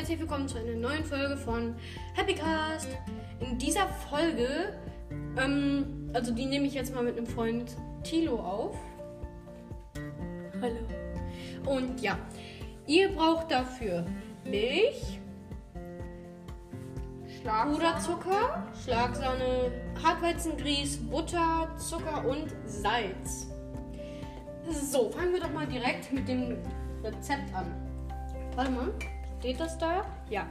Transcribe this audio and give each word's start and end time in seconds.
herzlich 0.00 0.20
willkommen 0.20 0.48
zu 0.48 0.56
einer 0.56 0.72
neuen 0.72 1.04
Folge 1.04 1.36
von 1.36 1.74
Happycast. 2.16 2.88
In 3.40 3.58
dieser 3.58 3.86
Folge, 3.86 4.72
ähm, 5.36 6.10
also 6.14 6.32
die 6.32 6.46
nehme 6.46 6.66
ich 6.66 6.72
jetzt 6.72 6.94
mal 6.94 7.04
mit 7.04 7.18
einem 7.18 7.26
Freund 7.26 7.76
Tilo 8.02 8.40
auf. 8.40 8.78
Hallo. 10.62 10.78
Und 11.66 12.00
ja, 12.00 12.18
ihr 12.86 13.10
braucht 13.10 13.50
dafür 13.50 14.06
Milch, 14.46 15.20
Puderzucker, 17.44 18.66
Schlagsahne, 18.82 19.70
Hartweizengrieß, 20.02 21.10
Butter, 21.10 21.76
Zucker 21.76 22.26
und 22.26 22.46
Salz. 22.64 23.48
So, 24.66 25.10
fangen 25.10 25.34
wir 25.34 25.40
doch 25.40 25.52
mal 25.52 25.66
direkt 25.66 26.10
mit 26.10 26.26
dem 26.26 26.56
Rezept 27.04 27.54
an. 27.54 27.66
Warte 28.56 28.70
mal, 28.70 28.94
steht 29.40 29.58
das 29.58 29.78
da? 29.78 30.04
Ja. 30.28 30.46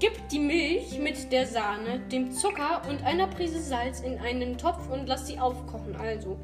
Gib 0.00 0.28
die 0.30 0.40
Milch 0.40 0.98
mit 0.98 1.30
der 1.30 1.46
Sahne, 1.46 2.00
dem 2.10 2.32
Zucker 2.32 2.82
und 2.88 3.04
einer 3.04 3.28
Prise 3.28 3.60
Salz 3.60 4.00
in 4.00 4.18
einen 4.18 4.58
Topf 4.58 4.90
und 4.90 5.06
lass 5.06 5.26
sie 5.26 5.38
aufkochen. 5.38 5.94
Also 5.96 6.36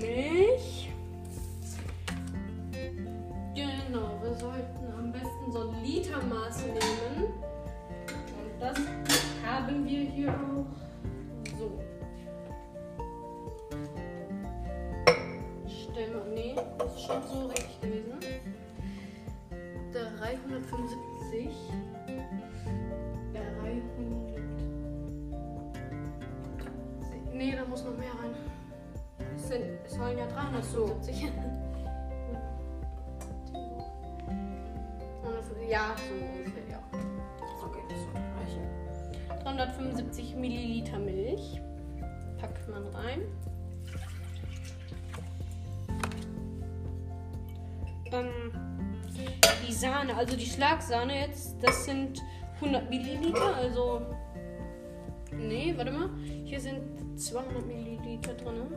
Milch. 0.00 0.90
Genau, 3.54 4.18
wir 4.22 4.34
sollten 4.34 4.92
am 4.98 5.12
besten 5.12 5.52
so 5.52 5.70
ein 5.70 5.84
Litermaß 5.84 6.62
nehmen. 6.66 7.24
Und 8.08 8.60
das 8.60 8.78
haben 9.46 9.86
wir 9.86 10.00
hier 10.00 10.30
auch. 10.30 10.87
375. 30.98 31.32
ja, 35.68 35.94
so 35.96 36.14
ungefähr, 36.14 36.62
ja. 36.70 36.80
Okay, 37.62 37.82
das 37.88 37.98
soll 37.98 38.14
reichen. 38.38 38.64
375 39.44 40.34
Milliliter 40.36 40.98
Milch. 40.98 41.60
Packt 42.38 42.68
man 42.68 42.86
rein. 42.88 43.22
Ähm, 48.10 48.52
die 49.66 49.72
Sahne, 49.72 50.16
also 50.16 50.36
die 50.36 50.46
Schlagsahne 50.46 51.26
jetzt, 51.26 51.56
das 51.62 51.84
sind 51.84 52.22
100 52.56 52.88
Milliliter, 52.88 53.54
also. 53.56 54.00
Nee, 55.32 55.74
warte 55.76 55.92
mal. 55.92 56.08
Hier 56.44 56.60
sind 56.60 57.20
200 57.20 57.66
Milliliter 57.66 58.32
drin. 58.34 58.74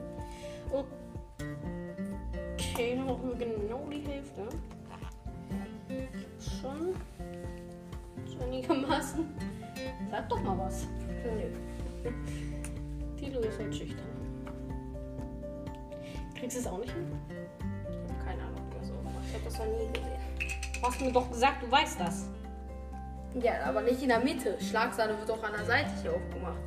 Okay, 2.82 2.96
dann 2.96 3.06
brauchen 3.06 3.38
wir 3.38 3.46
genau 3.46 3.88
die 3.92 4.00
Hälfte. 4.00 4.42
Schon. 6.40 6.96
So 8.26 8.44
einigermaßen. 8.44 9.24
Sag 10.10 10.28
doch 10.28 10.42
mal 10.42 10.58
was. 10.58 10.88
Nö. 11.24 12.12
Tilo 13.18 13.42
ist 13.42 13.60
halt 13.60 13.76
schüchtern. 13.76 14.08
Kriegst 16.34 16.58
du 16.58 16.62
es 16.62 16.68
auch 16.68 16.80
nicht 16.80 16.92
hin? 16.92 17.06
Keine 18.26 18.42
Ahnung, 18.42 18.66
wer 18.74 18.84
so 18.84 18.94
macht. 19.04 19.28
Ich 19.28 19.36
habe 19.36 19.44
das 19.46 19.60
noch 19.60 19.66
nie 19.68 19.94
gesehen. 19.94 20.72
Du 20.74 20.88
hast 20.88 21.02
mir 21.02 21.12
doch 21.12 21.30
gesagt, 21.30 21.62
du 21.62 21.72
weißt 21.72 22.00
das. 22.00 22.30
Ja, 23.44 23.64
aber 23.64 23.84
nicht 23.84 24.02
in 24.02 24.10
der 24.10 24.22
Mitte. 24.22 24.60
Schlagsahne 24.60 25.20
wird 25.20 25.30
auch 25.30 25.44
an 25.44 25.52
der 25.56 25.66
Seite 25.66 25.92
hier 26.02 26.14
aufgemacht. 26.16 26.58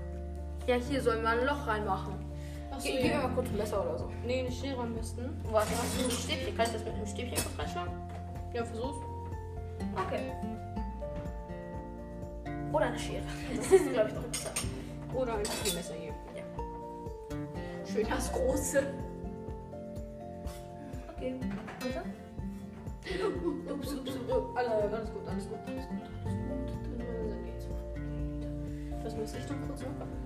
Ja, 0.69 0.77
hier 0.77 1.03
soll 1.03 1.21
man 1.23 1.41
ein 1.41 1.47
Loch 1.47 1.67
reinmachen. 1.67 2.15
Achso, 2.75 2.89
Gib 2.89 3.03
mir 3.05 3.19
mal 3.19 3.29
kurz 3.35 3.49
ein 3.49 3.57
Messer 3.57 3.85
oder 3.85 3.99
so. 3.99 4.11
Nee, 4.25 4.41
eine 4.41 4.51
Schere 4.51 4.81
am 4.81 4.95
besten. 4.95 5.41
Was? 5.51 5.69
Hast 5.71 6.01
du 6.01 6.05
ein 6.05 6.11
Stäbchen? 6.11 6.57
Kann 6.57 6.67
ich 6.67 6.73
das 6.73 6.85
mit 6.85 6.95
einem 6.95 7.07
Stäbchen 7.07 7.39
reinschlagen? 7.59 7.93
Ja, 8.53 8.65
versuch's. 8.65 8.99
Okay. 9.95 10.33
Oder 12.73 12.87
eine 12.87 12.99
Schere. 12.99 13.23
Das 13.57 13.71
ist, 13.71 13.93
glaube 13.93 14.09
ich, 14.09 14.15
noch 14.15 14.23
besser. 14.23 14.51
Oder 15.15 15.35
einfach 15.37 15.55
ein 15.67 15.75
Messer 15.75 15.95
hier. 15.95 16.15
Schön 17.87 18.07
das 18.09 18.33
große. 18.33 18.83
Okay. 21.17 21.35
Warte. 21.81 22.03
Ups, 23.73 23.93
ups, 23.93 24.17
ups. 24.17 24.57
Alles, 24.57 24.71
alles 24.73 25.13
gut, 25.13 25.29
alles 25.29 25.49
gut, 25.49 25.59
alles 25.67 25.87
gut, 25.87 26.03
alles 26.25 26.37
gut. 26.49 26.65
Das 29.05 29.15
muss 29.17 29.35
ich 29.35 29.49
noch 29.51 29.69
kurz 29.69 29.83
machen. 29.83 30.25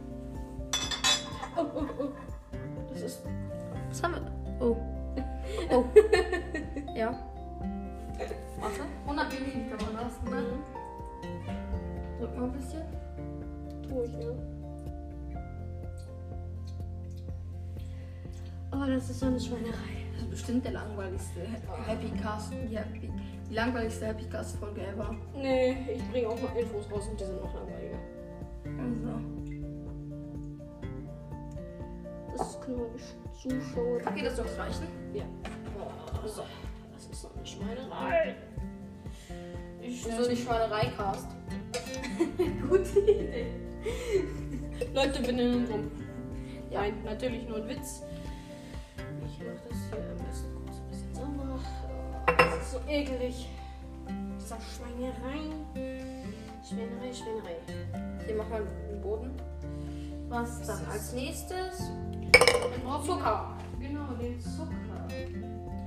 Oh, 1.57 1.67
oh, 1.75 1.87
oh. 1.99 2.28
Das 3.09 3.15
ist. 3.17 3.25
Was 3.89 4.03
haben 4.03 4.15
wir? 4.17 4.67
Oh. 4.67 4.77
Oh. 5.73 5.85
ja. 6.95 7.19
Warte. 8.61 8.81
100 9.07 9.33
Milliliter 9.33 9.81
war 9.81 10.05
das, 10.05 10.31
ne? 10.31 10.45
Drück 12.19 12.37
mal 12.37 12.45
ein 12.45 12.53
bisschen. 12.53 12.83
Tue 13.89 14.05
ich, 14.05 14.13
ja. 14.13 14.31
Oh, 18.73 18.87
das 18.87 19.09
ist 19.09 19.21
so 19.21 19.27
eine 19.27 19.41
Schweinerei. 19.41 19.73
Das 20.13 20.23
ist 20.25 20.31
bestimmt 20.31 20.65
der 20.67 20.73
langweiligste 20.73 21.41
Happy 21.87 22.11
Cast. 22.23 22.53
Die, 22.53 22.77
Happy, 22.77 23.11
die 23.49 23.55
langweiligste 23.55 24.07
Happy 24.09 24.25
Cast 24.25 24.57
Folge 24.59 24.83
ever. 24.87 25.17
Nee, 25.35 25.95
ich 25.95 26.11
bringe 26.11 26.29
auch 26.29 26.43
mal 26.43 26.55
Infos 26.59 26.85
raus 26.93 27.09
und 27.11 27.19
die 27.19 27.25
sind 27.25 27.41
noch 27.41 27.55
langweiliger. 27.55 27.78
Zuschauer. 33.39 34.01
Okay, 34.05 34.25
das 34.25 34.37
soll 34.37 34.47
reichen. 34.59 34.89
Ja. 35.15 35.25
So. 36.27 36.43
Das 36.93 37.07
ist 37.07 37.23
so 37.23 37.31
eine 37.35 37.47
Schweinerei. 37.47 38.35
Ich 39.81 40.03
So 40.03 40.29
die 40.29 40.37
Schweinerei 40.37 40.91
Cast. 40.97 41.29
Gute 42.69 43.01
Idee. 43.01 43.47
Leute, 44.93 45.23
bin 45.23 45.39
in 45.39 45.65
rum. 45.67 45.91
Nein, 46.71 46.95
natürlich 47.05 47.49
nur 47.49 47.59
ein 47.59 47.69
Witz. 47.69 48.03
Ich 49.25 49.39
mach 49.39 49.69
das 49.69 49.79
hier 49.89 50.11
am 50.11 50.27
besten 50.27 50.55
kurz 50.55 50.77
ein 50.77 50.89
bisschen 50.91 51.15
sauber. 51.15 51.59
Oh, 51.59 52.33
Das 52.37 52.63
ist 52.63 52.73
so 52.73 52.81
ekelig. 52.89 53.49
Dieser 54.39 54.59
Schweinerei. 54.61 55.41
Schweinerei, 56.69 57.13
Schweinerei. 57.13 57.57
Hier 58.27 58.35
machen 58.35 58.51
wir 58.53 58.93
den 58.93 59.01
Boden. 59.01 59.31
Was 60.29 60.67
dann 60.67 60.85
als 60.87 61.13
nächstes? 61.15 61.91
Wir- 62.71 63.03
Zucker. 63.05 63.57
Genau, 63.81 64.13
den 64.21 64.41
Zucker. 64.41 64.73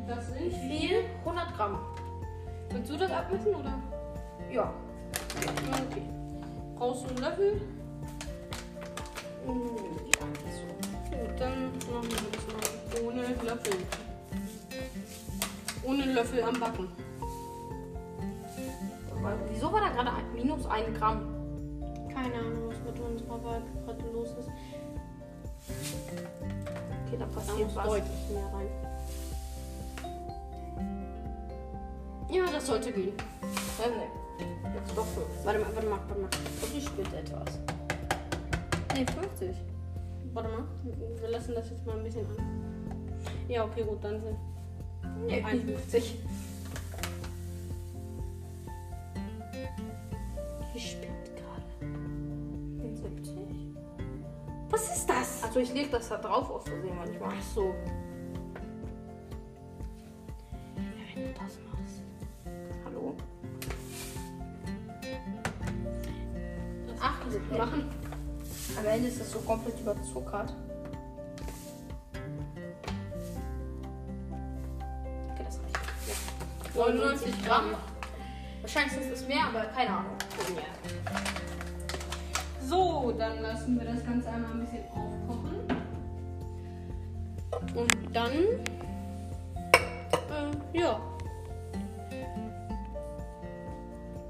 Das 0.08 0.28
sind 0.28 0.52
viel? 0.54 1.04
100 1.24 1.56
Gramm. 1.56 1.80
Willst 2.70 2.92
du 2.92 2.98
das 2.98 3.12
abmessen 3.12 3.56
oder? 3.56 3.74
Ja. 4.52 4.74
Okay. 5.90 6.02
Brauchst 6.78 7.04
du 7.06 7.10
einen 7.10 7.18
Löffel? 7.20 7.62
Mm, 9.46 9.52
ja, 9.52 10.26
so. 10.52 11.18
Gut, 11.18 11.40
dann 11.40 11.66
machen 11.72 12.10
wir 12.10 12.32
das 12.32 12.48
mal 12.48 13.08
ohne 13.08 13.22
Löffel. 13.22 13.78
Ohne 15.84 16.06
Löffel 16.14 16.44
am 16.44 16.60
Backen. 16.60 16.88
Aber 19.12 19.34
Wieso 19.50 19.72
war 19.72 19.82
da 19.82 19.90
gerade 19.90 20.12
minus 20.34 20.66
1 20.66 20.98
Gramm? 20.98 21.22
Keine 22.14 22.36
Ahnung, 22.36 22.70
was 22.70 22.78
mit 22.84 23.00
unserer 23.00 23.44
Waage 23.44 23.64
gerade 23.86 24.10
los 24.14 24.30
ist. 24.40 24.50
Okay, 27.08 27.18
da 27.20 27.26
Da 27.26 27.26
passiert 27.26 27.68
muss 27.68 27.76
was. 27.76 27.86
deutlich 27.86 28.30
mehr 28.34 28.46
rein. 28.54 28.68
Ja, 32.30 32.46
das 32.52 32.68
sollte 32.68 32.92
gehen. 32.92 33.14
Nee. 33.80 34.72
Jetzt 34.74 34.96
doch 34.98 35.06
5. 35.06 35.26
Warte 35.44 35.60
mal, 35.60 35.76
warte 35.76 35.88
mal, 35.88 36.00
warte 36.08 36.22
mal. 36.22 36.30
Ich 36.76 36.86
spürt 36.86 37.14
etwas. 37.14 37.60
Nee, 38.96 39.06
50. 39.06 39.56
Warte 40.34 40.50
mal, 40.50 40.64
wir 41.20 41.30
lassen 41.30 41.54
das 41.56 41.70
jetzt 41.70 41.86
mal 41.86 41.98
ein 41.98 42.04
bisschen 42.04 42.26
an. 42.26 43.12
Ja, 43.50 43.66
okay, 43.66 43.84
gut, 43.84 44.02
dann 44.04 44.22
sind 44.22 44.38
Nee, 45.28 45.44
51. 45.44 46.16
Also 55.52 55.60
ich 55.60 55.74
leg 55.74 55.92
das 55.92 56.08
da 56.08 56.16
drauf 56.16 56.50
aus 56.50 56.64
Versehen 56.64 56.96
manchmal. 56.96 57.34
Ach 57.38 57.44
so. 57.54 57.76
Ja, 60.78 60.84
wenn 61.14 61.24
du 61.26 61.34
das 61.34 61.60
machst. 61.70 62.02
Hallo? 62.86 63.18
Das 66.88 67.02
78. 67.02 67.58
machen. 67.58 67.90
Am 68.80 68.86
Ende 68.86 69.10
ist 69.10 69.20
das 69.20 69.30
so 69.30 69.40
komplett 69.40 69.78
überzuckert. 69.78 70.54
Okay, 75.34 75.44
das 75.44 75.60
reicht. 75.60 75.76
Ja. 76.08 76.82
99 76.82 77.46
Gramm. 77.46 77.76
Wahrscheinlich 78.62 79.02
ist 79.02 79.12
es 79.12 79.28
mehr, 79.28 79.48
aber 79.48 79.66
keine 79.66 79.90
Ahnung. 79.90 80.16
So, 82.66 83.12
dann 83.18 83.42
lassen 83.42 83.78
wir 83.78 83.86
das 83.86 84.06
Ganze 84.06 84.30
einmal 84.30 84.52
ein 84.52 84.62
bisschen 84.62 84.86
aufkochen. 84.86 85.11
Und 87.74 87.92
dann, 88.14 88.32
äh, 89.72 90.78
ja. 90.78 91.00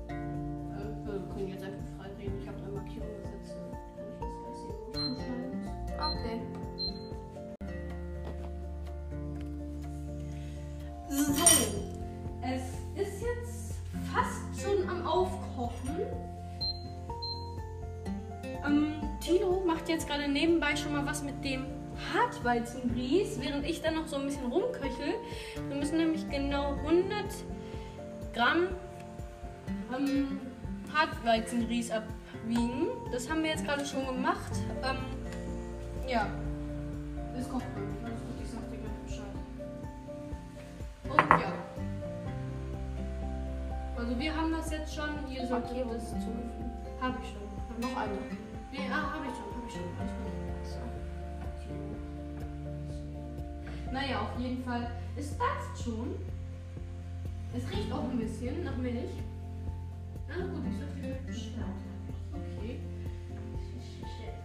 Äh, 0.08 0.86
wir 1.06 1.20
können 1.34 1.48
jetzt 1.48 1.64
einfach 1.64 1.84
frei 1.98 2.10
reden. 2.20 2.40
Ich 2.40 2.48
habe 2.48 2.58
eine 2.58 2.72
Markierung 2.72 3.10
gesetzt. 3.24 3.56
Kann 4.94 5.12
ich 5.12 5.18
das 5.18 5.26
gleich. 5.26 6.12
Okay. 6.12 6.42
So, 11.10 11.44
es 12.44 12.64
ist 12.96 13.22
jetzt 13.22 13.76
fast 14.14 14.62
schon 14.62 14.88
am 14.88 15.06
Aufkochen. 15.06 15.98
Ähm, 18.66 18.94
Tino 19.20 19.64
macht 19.66 19.90
jetzt 19.90 20.08
gerade 20.08 20.28
nebenbei 20.28 20.76
schon 20.76 20.94
mal 20.94 21.06
was 21.06 21.24
mit 21.24 21.44
dem 21.44 21.81
Hartweizengrieß, 22.14 23.40
während 23.42 23.66
ich 23.66 23.82
dann 23.82 23.96
noch 23.96 24.08
so 24.08 24.18
ein 24.18 24.26
bisschen 24.26 24.46
rumköchel. 24.46 25.16
Wir 25.68 25.76
müssen 25.76 25.98
nämlich 25.98 26.28
genau 26.30 26.74
100 26.86 27.26
Gramm 28.34 28.68
ähm, 29.98 30.40
Hartweizengrieß 30.94 31.92
abwiegen. 31.92 32.88
Das 33.12 33.30
haben 33.30 33.44
wir 33.44 33.52
jetzt 33.52 33.66
gerade 33.66 33.86
schon 33.86 34.06
gemacht. 34.06 34.52
Ähm, 34.84 34.98
ja, 36.08 36.28
nämlich. 37.50 37.62
Alles 38.04 38.20
gut, 38.22 38.44
ich 38.44 38.50
sag 38.50 38.70
dir 38.70 38.78
gleich 38.78 38.98
Bescheid. 39.06 39.36
Und 41.10 41.42
ja. 41.42 41.54
Also 43.98 44.20
wir 44.20 44.36
haben 44.36 44.52
das 44.52 44.72
jetzt 44.72 44.96
schon. 44.96 45.10
Hier 45.28 45.46
sollte 45.46 45.68
Markierung 45.68 45.94
das 45.94 46.10
hinzugefügt. 46.12 47.02
Habe 47.02 47.18
ich 47.22 47.30
schon. 47.30 47.42
Hab 47.70 47.80
ich 47.80 47.86
Noch 47.86 48.02
eine. 48.02 48.14
Nee, 48.72 48.80
ah, 48.92 49.14
habe 49.14 49.26
ich 49.28 49.36
schon, 49.36 49.56
habe 49.56 49.68
ich 49.68 49.74
schon. 49.74 49.84
Alles 50.00 50.12
gut. 50.24 50.51
Naja, 53.92 54.22
auf 54.22 54.40
jeden 54.40 54.64
Fall. 54.64 54.90
Es 55.18 55.38
dampft 55.38 55.84
schon. 55.84 56.16
Es 57.54 57.70
riecht 57.70 57.92
auch 57.92 58.10
ein 58.10 58.18
bisschen 58.18 58.64
nach 58.64 58.78
Milch. 58.78 59.12
Na 60.30 60.46
gut, 60.46 60.64
ich 60.70 60.80
sag 60.80 60.96
dir 60.96 61.16
Bescheid. 61.26 61.52
Okay. 62.32 62.80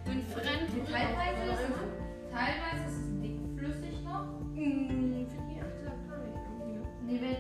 Bin 0.04 0.22
fremd. 0.25 0.88
Teilweise 0.90 1.52
ist 1.52 1.60
es, 1.60 2.32
teilweise 2.32 2.88
ist 2.88 2.98
es 2.98 3.20
dickflüssig 3.22 4.02
noch. 4.02 4.26
Hm, 4.56 5.26
für 5.28 5.43
die 5.48 5.60
achte 5.60 5.84
kann 6.08 6.22
ich 6.26 6.34
irgendwie. 6.34 6.87
Nee, 7.06 7.37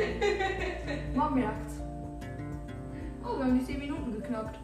Man 1.14 1.34
merkt's. 1.34 1.74
Oh, 3.22 3.38
wir 3.38 3.44
haben 3.44 3.58
die 3.58 3.64
10 3.64 3.78
Minuten 3.78 4.12
geknackt. 4.12 4.58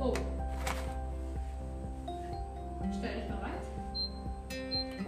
Oh. 0.00 0.14
Stell 2.98 3.14
dich 3.14 3.28
bereit. 3.28 3.66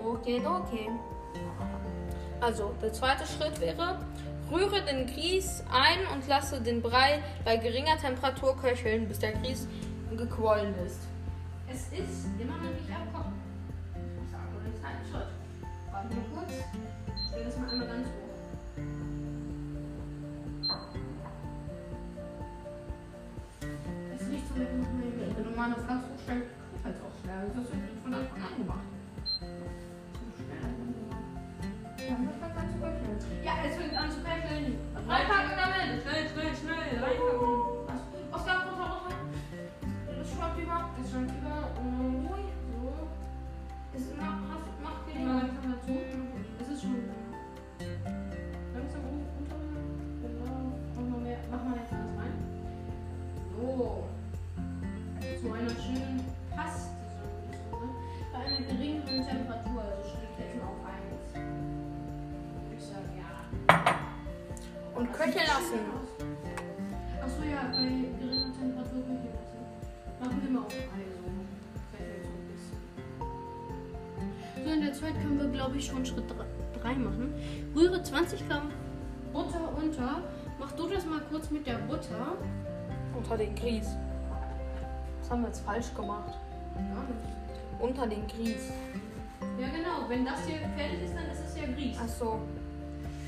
Okay, 0.04 0.42
okay. 0.44 0.88
Also, 2.40 2.74
der 2.82 2.92
zweite 2.92 3.26
Schritt 3.26 3.60
wäre, 3.60 3.98
rühre 4.50 4.82
den 4.82 5.06
Grieß 5.06 5.64
ein 5.70 5.98
und 6.14 6.26
lasse 6.28 6.60
den 6.60 6.80
Brei 6.82 7.22
bei 7.44 7.56
geringer 7.56 7.96
Temperatur 7.98 8.56
köcheln, 8.56 9.08
bis 9.08 9.18
der 9.18 9.32
Grieß 9.32 9.68
gequollen 10.16 10.74
ist. 10.86 11.00
Es 11.70 11.86
ist 11.92 12.26
immer 12.40 12.56
noch 12.56 12.70
nicht 12.70 12.90
am 12.90 13.12
Kochen. 13.12 13.47
Stell 17.28 17.44
das 17.44 17.58
mal 17.58 17.68
einmal 17.70 17.86
ganz 17.86 18.08
hoch. 18.08 18.28
Es 24.14 24.28
riecht 24.28 24.48
so. 24.48 24.54
Wenn 24.54 25.56
mal 25.56 25.66
eine 25.66 25.74
Pflanze 25.74 26.06
hochstellst, 26.14 26.50
halt 26.84 26.96
auch 26.96 27.14
schnell. 27.22 27.46
Das 27.48 27.56
hast 27.56 27.72
du 27.72 28.02
von 28.02 28.14
Anfang 28.14 28.42
an 28.42 28.56
gemacht. 28.56 28.97
Ich, 75.78 75.86
schon 75.86 76.04
Schritt 76.04 76.24
3 76.82 76.94
machen. 76.94 77.32
Rühre 77.74 78.02
20 78.02 78.48
Gramm 78.48 78.70
Butter 79.32 79.72
unter. 79.76 80.22
Mach 80.58 80.72
du 80.72 80.88
das 80.88 81.04
mal 81.06 81.20
kurz 81.30 81.50
mit 81.50 81.66
der 81.66 81.78
Butter. 81.78 82.36
Unter 83.16 83.36
den 83.36 83.54
Grieß. 83.54 83.86
Das 85.20 85.30
haben 85.30 85.42
wir 85.42 85.48
jetzt 85.48 85.60
falsch 85.60 85.94
gemacht. 85.94 86.34
Ja, 86.76 87.84
Unter 87.84 88.06
den 88.06 88.26
Grieß. 88.26 88.72
ja 89.60 89.68
genau. 89.68 90.08
Wenn 90.08 90.24
das 90.24 90.44
hier 90.46 90.58
fertig 90.76 91.02
ist, 91.04 91.14
dann 91.14 91.30
ist 91.30 91.40
es 91.48 91.56
ja 91.56 91.66
Grieß. 91.74 91.98
Achso. 91.98 92.40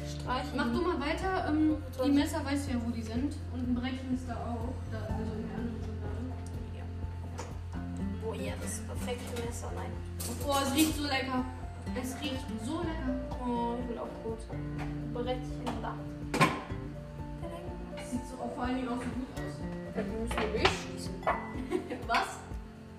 Streichen. 0.09 0.57
Mach 0.57 0.73
du 0.73 0.81
mal 0.81 1.01
weiter. 1.01 1.49
Ähm, 1.49 1.77
die 2.05 2.11
Messer 2.11 2.45
weißt 2.45 2.69
du 2.69 2.73
ja, 2.73 2.81
wo 2.85 2.91
die 2.91 3.03
sind. 3.03 3.35
Und 3.53 3.69
ein 3.69 3.75
Brechen 3.75 4.15
ist 4.15 4.29
da 4.29 4.35
auch. 4.35 4.73
Da, 4.91 4.99
also 4.99 5.33
in 5.35 5.47
der 5.47 5.57
anderen 5.57 5.81
Schublade. 5.85 6.31
Oh 8.27 8.35
ja, 8.35 8.53
das 8.61 8.81
perfekte 8.81 9.43
Messer. 9.47 9.71
Nein. 9.77 9.93
Oh, 10.47 10.55
es 10.65 10.75
riecht 10.75 10.97
so 10.97 11.03
lecker. 11.03 11.45
Es 11.97 12.21
riecht 12.21 12.45
so 12.65 12.81
lecker. 12.81 13.15
Oh, 13.45 13.77
ich 13.81 13.89
will 13.89 13.99
auch 13.99 14.09
gut. 14.23 14.39
Brettchen 15.13 15.83
da. 15.83 15.95
Sieht 18.11 18.27
so 18.27 18.37
vor 18.37 18.65
allen 18.65 18.77
Dingen 18.77 18.89
auch 18.89 18.97
so 18.97 19.11
gut 19.11 19.29
aus. 19.37 19.95
Wir 19.95 20.05
müssen 20.05 20.37
wir 20.37 20.61
durchschießen. 20.61 21.15
Was? 22.07 22.39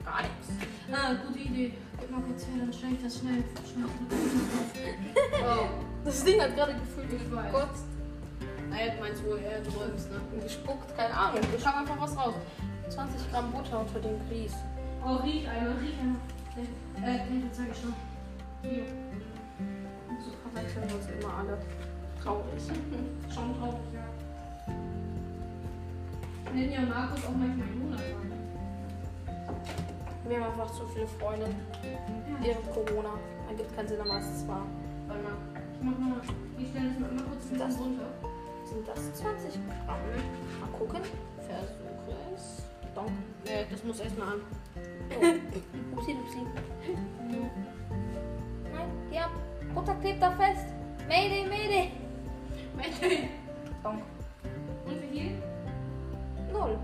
Gar 0.06 0.22
nichts. 0.24 0.50
Ah, 0.92 1.14
gute 1.28 1.40
Idee. 1.40 1.74
Gib 2.00 2.12
mal 2.12 2.22
kurz 2.22 2.46
her, 2.46 2.56
dann 2.60 2.74
schneide 2.74 2.96
ich 2.96 3.04
das 3.04 3.20
schnell. 3.20 3.44
schnell. 3.72 3.90
Oh. 5.44 5.68
Das 6.04 6.24
Ding 6.24 6.42
hat 6.42 6.56
gerade 6.56 6.74
gefühlt 6.74 7.10
gekotzt 7.10 7.86
Ah, 8.72 8.78
er 8.78 9.00
meinst 9.02 9.24
wohl, 9.26 9.40
er 9.40 9.62
träumst, 9.64 10.10
ne? 10.12 10.18
und 10.34 10.44
gespuckt. 10.44 10.96
Keine 10.96 11.14
Ahnung. 11.14 11.42
Wir 11.52 11.60
schauen 11.60 11.80
einfach 11.80 12.00
was 12.00 12.18
raus. 12.18 12.34
20 12.90 13.32
Gramm 13.32 13.52
Butter 13.52 13.80
unter 13.82 14.00
den 14.00 14.18
Grieß. 14.30 14.54
Oh, 15.06 15.16
riech 15.18 15.48
einmal, 15.48 15.74
riech 15.82 15.96
einmal. 16.00 16.22
Äh, 17.04 17.20
das 17.50 17.58
sag 17.58 17.68
ich 17.72 17.78
schon. 17.82 17.94
Hier. 18.64 18.86
So 20.20 20.32
verwechseln 20.50 20.84
wir 20.88 20.96
uns 20.96 21.08
immer 21.20 21.34
alle. 21.38 21.58
Traurig. 22.22 22.62
Schon 23.34 23.58
traurig, 23.60 23.94
ja. 23.94 24.06
Nennen 26.54 26.72
ja 26.72 26.82
Markus 26.82 27.26
auch 27.26 27.32
manchmal 27.32 27.68
Jonathan. 27.70 28.32
Wir 30.28 30.38
haben 30.44 30.52
einfach 30.52 30.72
zu 30.72 30.86
viele 30.88 31.08
Freunde. 31.08 31.48
Während 32.42 32.72
Corona. 32.74 33.14
Da 33.50 33.54
gibt 33.56 33.76
keinen 33.76 33.88
Sinn, 33.88 33.98
da 33.98 34.06
meistens 34.06 34.48
war. 34.48 34.66
Warte 35.08 35.24
mal. 35.24 35.32
Ich 35.74 35.82
mach 35.84 35.98
mal. 35.98 36.22
Ich 36.58 36.70
stelle 36.70 36.90
das 36.90 37.00
mal 37.00 37.10
immer 37.10 37.24
kurz 37.24 37.52
ein 37.52 37.58
Das- 37.60 37.80
runter. 37.80 38.06
Sind 38.66 38.88
das 38.88 39.14
20 39.16 39.54
Gramm? 39.86 39.98
Mal 40.62 40.78
gucken. 40.78 41.02
Versuche 41.40 42.16
es. 42.36 42.64
Donk. 42.96 43.10
Nee, 43.46 43.66
das 43.70 43.84
muss 43.84 44.00
erstmal 44.00 44.28
an. 44.30 44.42
Oh. 45.20 45.26
Upsi, 45.98 46.12
upsi. 46.14 46.40
Geh 49.12 49.20
ab. 49.20 49.32
Butter 49.76 49.96
klebt 49.96 50.22
da 50.22 50.32
fest. 50.32 50.68
Mayday, 51.08 51.46
Mayday. 51.46 51.92
Mayday. 52.76 53.30
Donk. 53.84 54.02
Und 54.86 55.02
wie 55.02 55.20
viel? 55.20 55.32
Null. 56.54 56.78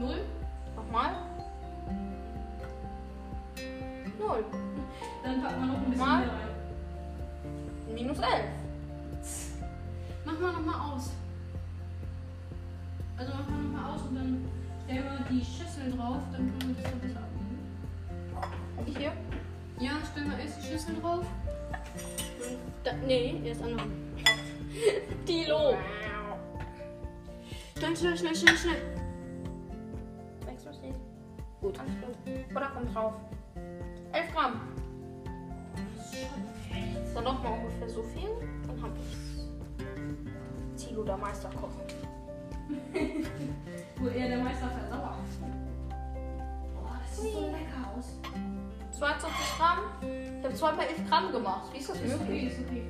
Null? 0.00 0.24
Nochmal. 0.74 1.12
Null. 4.18 4.44
Dann 5.22 5.42
packen 5.42 5.60
wir 5.60 5.66
noch 5.66 5.74
ein 5.74 5.84
bisschen 5.84 5.98
Mal. 5.98 6.20
mehr 6.20 6.28
rein. 6.28 7.94
Minus 7.94 8.18
11. 8.18 9.52
Mach 10.24 10.40
mal 10.40 10.52
nochmal 10.52 10.92
aus. 10.92 11.10
Also 13.16 13.32
mach 13.32 13.48
mal 13.48 13.62
nochmal 13.62 13.94
aus 13.94 14.02
und 14.02 14.16
dann 14.16 14.44
stellen 14.84 15.04
wir 15.04 15.26
die 15.30 15.44
Schüssel 15.44 15.92
drauf, 15.96 16.18
dann 16.32 16.58
können 16.58 16.76
wir 16.76 16.82
das 16.82 16.92
so 16.92 16.98
besser 16.98 17.20
abnehmen. 17.20 18.98
Hier. 18.98 19.12
Ja, 19.78 19.92
stellen 20.10 20.30
wir 20.30 20.38
erst 20.38 20.58
die 20.62 20.68
Schüssel 20.68 20.94
drauf. 21.00 21.26
Da, 22.82 22.92
nee, 23.06 23.40
erst 23.44 23.62
andere. 23.62 23.86
Dilo. 25.28 25.76
Schnell, 27.78 27.96
schnell, 27.96 28.16
schnell, 28.16 28.34
schnell, 28.36 28.56
schnell. 28.56 28.82
Wächst 30.46 30.66
was 30.66 30.80
nicht. 30.80 30.98
Gut. 31.60 31.78
Alles 31.78 31.92
gut. 32.00 32.54
Butter 32.54 32.68
kommt 32.68 32.94
drauf. 32.94 33.14
11 34.12 34.32
Gramm. 34.34 34.60
Dann 37.14 37.24
nochmal 37.24 37.58
ungefähr 37.58 37.88
so 37.88 38.02
viel. 38.02 38.30
Dann 38.66 38.82
hab 38.82 38.90
ich's. 38.96 40.86
Tilo, 40.86 41.04
der 41.04 41.16
Meisterkoch. 41.18 41.70
Wo 43.96 44.06
er 44.08 44.28
der 44.28 44.38
Meister 44.38 44.68
versauert. 44.68 45.16
Boah, 46.74 46.98
das 47.02 47.20
sieht 47.20 47.32
so 47.32 47.40
lecker 47.40 47.94
aus. 47.96 48.20
22 48.98 49.30
Gramm. 49.58 49.78
Ich 50.38 50.44
habe 50.44 50.54
zweimal 50.54 50.86
11 50.86 51.08
Gramm 51.08 51.32
gemacht. 51.32 51.70
Wie 51.72 51.78
ist 51.78 51.90
das 51.90 52.00
Ist 52.00 52.14
okay, 52.14 52.24
möglich? 52.24 52.52
ist 52.52 52.60
okay. 52.60 52.82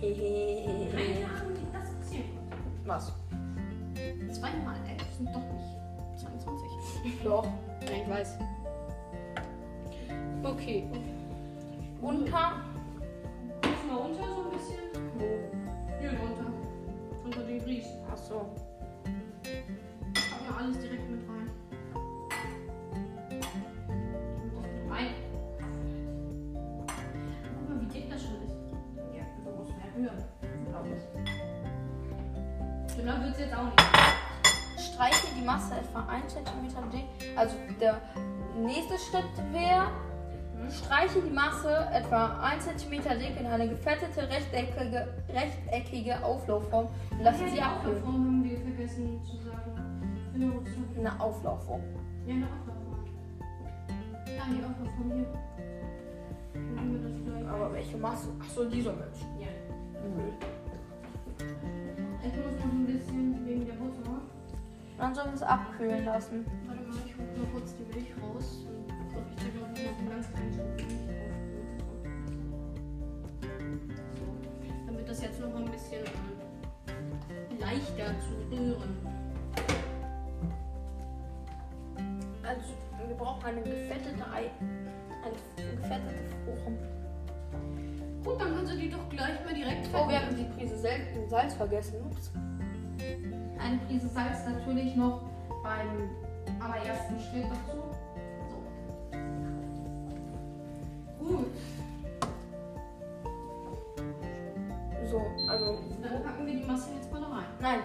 Hehehe. 0.00 0.90
Keine 0.90 1.26
Ahnung, 1.34 1.54
wie 1.54 1.72
das 1.72 1.90
passieren 1.94 2.26
konnte. 2.36 2.56
Was? 2.84 3.12
Zweimal 4.38 4.76
elf 4.86 5.14
sind 5.16 5.28
doch 5.34 5.40
nicht 5.40 6.20
22. 6.20 7.24
Doch. 7.24 7.44
Ja, 7.82 7.92
ich 8.02 8.08
weiß. 8.10 8.38
Okay. 10.42 10.88
Unter. 12.02 12.52
Muss 13.62 13.82
mal 13.88 13.96
unter 13.96 14.22
so 14.22 14.42
ein 14.42 14.50
bisschen. 14.50 14.84
Wo? 15.16 15.24
Hier 15.98 16.10
drunter. 16.10 16.52
Unter 17.24 17.40
den 17.40 17.58
Grieß. 17.64 17.86
Achso. 18.12 18.54
Pack 20.14 20.50
mal 20.50 20.64
alles 20.64 20.78
direkt 20.78 21.10
mit. 21.10 21.20
Rein. 21.28 21.35
1 36.16 36.32
cm 36.32 36.90
dick. 36.92 37.04
Also 37.36 37.54
der 37.80 38.00
nächste 38.58 38.98
Schritt 38.98 39.24
wäre, 39.52 39.90
streiche 40.70 41.20
die 41.20 41.30
Masse 41.30 41.88
etwa 41.92 42.38
1 42.40 42.64
cm 42.64 43.02
dick 43.18 43.38
in 43.38 43.46
eine 43.46 43.68
gefettete 43.68 44.28
rechteckige, 44.28 45.08
rechteckige 45.28 46.24
Auflaufform 46.24 46.88
und 47.10 47.20
lasse 47.22 47.44
ja, 47.44 47.50
sie 47.50 47.60
abkühlen. 47.60 47.96
Auflaufform 47.98 48.26
haben 48.26 48.44
wir 48.44 48.58
vergessen 48.58 49.20
zu 49.24 49.36
sagen. 49.38 49.72
Eine 50.34 51.20
Auflaufform. 51.20 51.82
Ja, 52.26 52.34
eine 52.34 52.46
Auflaufform. 52.46 53.06
Ja, 54.36 54.44
die 54.50 54.64
Auflaufform 54.64 55.12
hier. 55.14 55.26
Aber 57.50 57.72
welche 57.72 57.96
Masse? 57.96 58.28
Achso, 58.40 58.64
dieser 58.64 58.92
Mensch. 58.92 59.20
Ja. 59.38 59.46
Ich 62.22 62.34
muss 62.34 62.56
noch 62.58 62.72
ein 62.72 62.86
bisschen 62.86 63.46
wegen. 63.46 63.55
Dann 64.98 65.14
sollen 65.14 65.28
wir 65.28 65.34
es 65.34 65.42
abkühlen 65.42 66.04
lassen. 66.04 66.46
Warte 66.66 66.82
mal, 66.82 66.96
ich 67.04 67.16
hol 67.16 67.26
mal 67.36 67.52
kurz 67.52 67.74
die 67.76 67.84
Milch 67.84 68.12
raus. 68.22 68.66
Und 68.66 69.26
ich 69.30 69.36
da 69.36 69.48
glaube 69.50 69.72
ich 69.74 69.84
noch 69.84 69.98
einen 69.98 70.10
ganz 70.10 70.32
kleinen 70.32 70.52
Schluck 70.52 70.76
Milch 70.76 70.86
drauf. 71.06 71.34
So. 74.16 74.86
Damit 74.86 75.08
das 75.08 75.22
jetzt 75.22 75.40
noch 75.40 75.52
mal 75.52 75.64
ein 75.64 75.70
bisschen 75.70 76.04
ähm, 76.88 77.58
leichter 77.58 78.14
zu 78.20 78.50
rühren. 78.50 78.96
Also, 82.42 82.74
wir 83.06 83.16
brauchen 83.16 83.44
eine 83.44 83.62
gefettete 83.62 84.24
Ei. 84.32 84.50
Eine 85.22 85.76
gefettete 85.76 86.28
Form. 86.44 86.78
Gut, 88.24 88.40
dann 88.40 88.56
kannst 88.56 88.72
du 88.72 88.76
die 88.78 88.88
doch 88.88 89.08
gleich 89.10 89.44
mal 89.44 89.54
direkt 89.54 89.88
Oh, 89.92 90.08
wir 90.08 90.24
haben 90.24 90.36
die 90.36 90.44
Prise 90.56 90.76
Salz 91.28 91.54
vergessen. 91.54 92.00
Ups. 92.06 92.32
Eine 93.58 93.78
Prise 93.86 94.08
Salz 94.08 94.44
natürlich 94.46 94.96
noch 94.96 95.22
beim 95.62 96.10
allerersten 96.60 97.18
Schritt 97.20 97.44
dazu. 97.44 97.82
So. 101.18 101.24
Gut, 101.24 101.46
So, 105.10 105.22
also. 105.48 105.78
dann 106.02 106.22
packen 106.24 106.46
wir 106.46 106.54
die 106.54 106.64
Masse 106.64 106.90
jetzt 106.94 107.10
mal 107.12 107.20
da 107.20 107.28
rein. 107.28 107.44
Nein, 107.60 107.80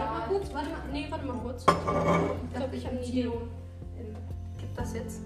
warte 0.00 0.12
mal 0.12 0.28
kurz, 0.28 0.54
warte 0.54 0.70
mal, 0.70 0.78
nee, 0.92 1.06
warte 1.10 1.26
mal 1.26 1.38
kurz. 1.38 1.62
Ich 1.62 2.56
glaube, 2.56 2.76
ich 2.76 2.86
habe 2.86 2.96
eine 2.96 3.06
Idee. 3.06 3.30
Gib 4.58 4.74
das 4.74 4.94
jetzt. 4.94 5.20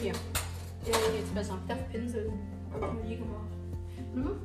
Hier. 0.00 0.12
Ja, 0.12 0.98
jetzt 1.16 1.34
besser. 1.34 1.58
Der 1.68 1.74
Pinsel. 1.74 2.32
Hab 2.72 2.94
ich 2.98 3.08
nie 3.08 3.16
gemacht. 3.16 3.50
Mhm. 4.14 4.40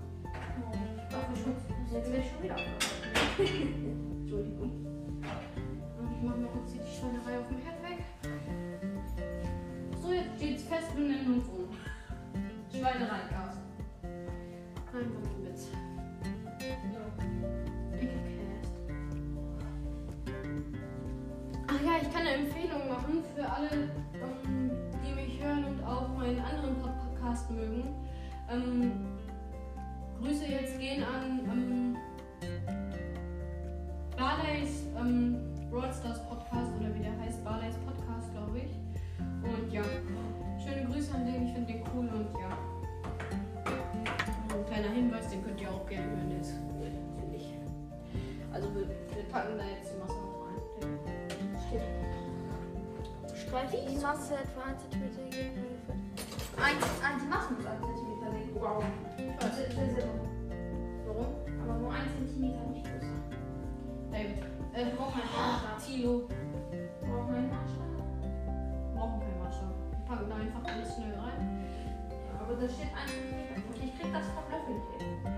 Datenschutz. 1.09 1.63
Jetzt 1.91 2.11
werde 2.11 2.23
ich 2.23 2.31
schon 2.31 2.43
wieder 2.43 2.55
Entschuldigung. 4.19 4.71
Ich 6.11 6.23
mache 6.23 6.37
mal 6.37 6.49
kurz 6.49 6.73
die 6.73 6.79
Schweinerei 6.79 7.39
auf 7.39 7.47
dem 7.47 7.59
Herd 7.59 7.83
weg. 7.83 8.03
So, 10.01 10.11
jetzt 10.11 10.35
steht's 10.35 10.63
fest, 10.63 10.87
wir 10.95 11.07
nennen 11.07 11.35
uns 11.35 11.47
um. 11.49 11.69
Schweinerei, 12.71 13.21
Ein, 56.67 56.75
ein, 56.75 57.15
die 57.17 57.27
Masse 57.27 57.53
muss 57.53 57.65
1 57.65 57.79
cm 57.79 58.27
dick. 58.35 58.53
Wow. 58.59 58.83
Gut. 58.83 59.47
Warum? 61.07 61.27
Aber 61.63 61.79
nur 61.79 61.93
1 61.93 62.03
cm, 62.11 62.41
nicht 62.73 62.83
größer. 62.83 63.07
David. 64.11 64.43
Äh, 64.73 64.85
wir 64.85 64.95
brauchen 64.97 65.21
einen 65.21 65.31
Maßstab. 65.31 65.79
Tilo. 65.79 66.27
Wir 66.27 67.07
brauchen 67.07 67.35
einen 67.35 67.49
Maßstab. 67.49 67.87
Brauchen 68.95 69.19
keinen 69.21 69.39
Maßstab. 69.43 69.75
Wir 69.91 70.05
packen 70.09 70.29
da 70.29 70.35
einfach 70.35 70.73
alles 70.73 70.93
schnell 70.93 71.15
rein. 71.15 71.39
Ja. 72.11 72.41
Aber 72.41 72.55
da 72.59 72.67
steht 72.67 72.91
1 72.91 73.11
cm. 73.15 73.63
Und 73.63 73.77
ich 73.81 73.97
krieg 73.97 74.11
das 74.11 74.25
vom 74.35 74.43
Löffel 74.51 74.75
nicht 74.75 75.36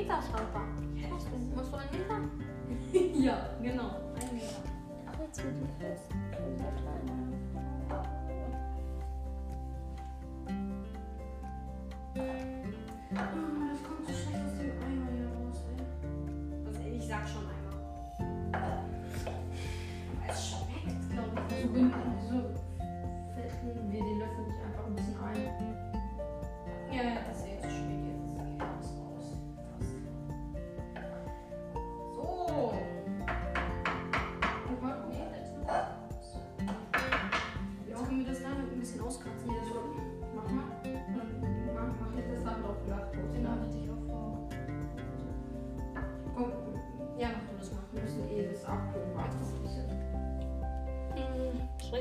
1 0.00 0.08
cm 0.08 0.22
Schranker. 0.22 0.62
Was 1.10 1.24
denn? 1.24 1.54
Musst 1.54 1.72
du 1.72 1.76
einen 1.76 1.90
Meter? 1.92 3.18
ja, 3.26 3.50
genau. 3.62 3.90
Ein 4.14 4.34
Meter. 4.34 4.62
Ach, 5.06 5.20
jetzt 5.20 5.44
wird 5.44 5.56
die 5.56 5.84
fest. 5.84 6.04